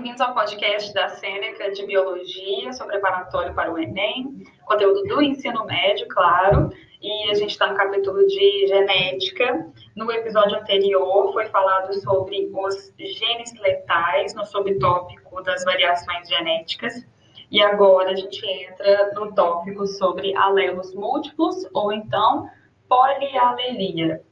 [0.00, 5.66] bem-vindos ao podcast da Sêneca de Biologia, sou preparatório para o Enem, conteúdo do ensino
[5.66, 6.72] médio, claro,
[7.02, 9.70] e a gente está no capítulo de genética.
[9.94, 17.06] No episódio anterior foi falado sobre os genes letais, no subtópico das variações genéticas,
[17.50, 22.48] e agora a gente entra no tópico sobre alelos múltiplos, ou então
[22.88, 24.22] polialelia.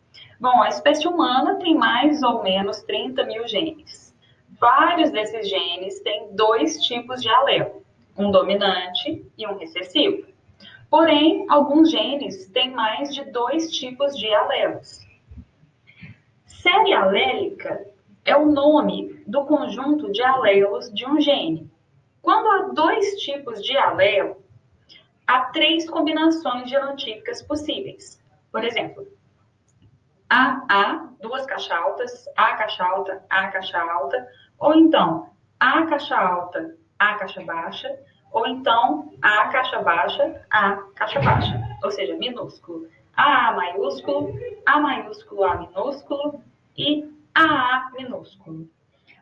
[0.41, 4.07] Bom, a espécie humana tem mais ou menos 30 mil genes.
[4.61, 7.82] Vários desses genes têm dois tipos de alelo,
[8.16, 10.26] um dominante e um recessivo.
[10.90, 15.07] Porém, alguns genes têm mais de dois tipos de alelos.
[16.44, 17.86] Série alélica
[18.25, 21.71] é o nome do conjunto de alelos de um gene.
[22.21, 24.43] Quando há dois tipos de alelo,
[25.27, 28.21] há três combinações genotípicas possíveis.
[28.50, 29.07] Por exemplo,
[30.29, 35.30] AA, duas caixa altas, A caixa alta, A caixa alta, ou então,
[35.61, 37.98] A caixa alta, A caixa baixa,
[38.33, 42.88] ou então A caixa baixa, A caixa baixa, ou seja, minúsculo.
[43.16, 44.33] AA maiúsculo,
[44.66, 46.42] A maiúsculo, A minúsculo
[46.77, 48.68] e AA minúsculo.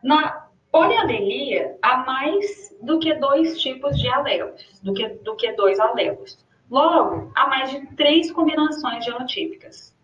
[0.02, 5.80] Na polialelia, há mais do que dois tipos de alelos, do que, do que dois
[5.80, 6.44] alelos.
[6.70, 9.96] Logo, há mais de três combinações genotípicas.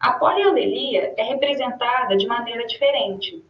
[0.00, 3.44] A polialelia é representada de maneira diferente.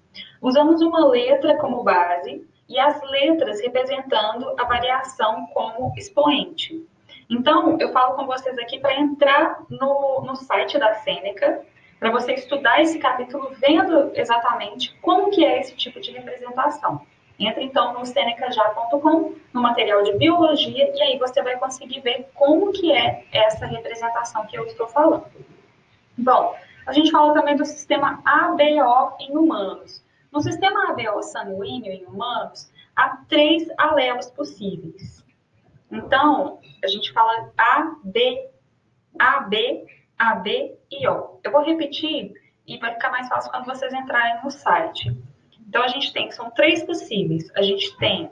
[0.46, 6.86] Usamos uma letra como base e as letras representando a variação como expoente.
[7.28, 11.64] Então, eu falo com vocês aqui para entrar no, no site da Sêneca,
[11.98, 17.00] para você estudar esse capítulo vendo exatamente como que é esse tipo de representação.
[17.40, 22.70] Entra então no senecajá.com, no material de biologia, e aí você vai conseguir ver como
[22.70, 25.26] que é essa representação que eu estou falando.
[26.16, 26.54] Bom,
[26.86, 30.05] a gente fala também do sistema ABO em humanos.
[30.36, 35.24] No sistema ABO sanguíneo em humanos, há três alelos possíveis.
[35.90, 38.50] Então, a gente fala AB,
[39.18, 39.86] AB,
[40.18, 41.40] AB e O.
[41.42, 42.34] Eu vou repetir
[42.66, 45.16] e vai ficar mais fácil quando vocês entrarem no site.
[45.66, 47.50] Então, a gente tem, são três possíveis.
[47.56, 48.30] A gente tem,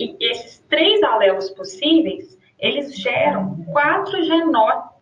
[0.00, 4.94] e esses três alelos possíveis, eles geram quatro genótipos,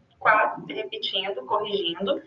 [0.68, 2.20] repetindo, corrigindo,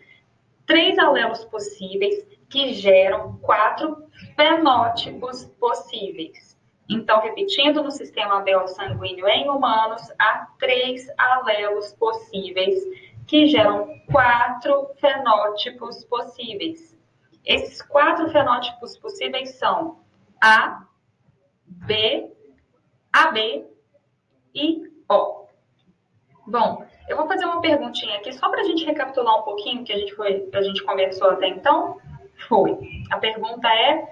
[0.64, 3.96] três alelos possíveis que geram quatro
[4.34, 6.56] fenótipos possíveis.
[6.88, 12.78] Então, repetindo no sistema ABO sanguíneo em humanos, há três alelos possíveis
[13.26, 16.96] que geram quatro fenótipos possíveis.
[17.44, 20.00] Esses quatro fenótipos possíveis são
[20.40, 20.86] A,
[21.66, 22.30] B,
[23.12, 23.66] AB
[24.54, 25.46] e O.
[26.46, 29.92] Bom, eu vou fazer uma perguntinha aqui só para a gente recapitular um pouquinho que
[29.92, 31.98] a gente foi, a gente conversou até então.
[32.48, 32.78] Foi.
[33.10, 34.06] A pergunta é: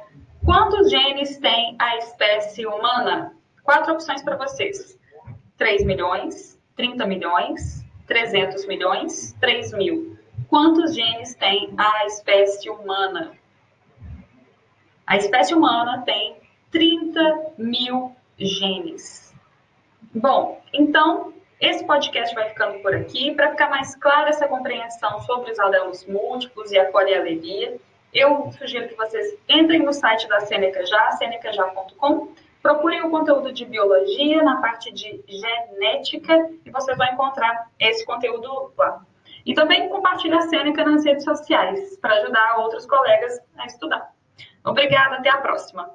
[0.44, 3.34] quantos genes tem a espécie humana?
[3.62, 4.98] Quatro opções para vocês:
[5.56, 10.18] 3 milhões, 30 milhões, 300 milhões, 3 mil.
[10.48, 13.32] Quantos genes tem a espécie humana?
[15.06, 16.36] A espécie humana tem
[16.70, 19.34] 30 mil genes.
[20.14, 23.34] Bom, então esse podcast vai ficando por aqui.
[23.34, 27.78] Para ficar mais clara essa compreensão sobre os alelos múltiplos e a polialelia,
[28.14, 32.32] eu sugiro que vocês entrem no site da Seneca Já, senecajá.com,
[32.62, 38.72] procurem o conteúdo de biologia na parte de genética e vocês vão encontrar esse conteúdo
[38.78, 39.04] lá.
[39.44, 44.10] E também compartilhe a Seneca nas redes sociais para ajudar outros colegas a estudar.
[44.64, 45.94] Obrigada, até a próxima!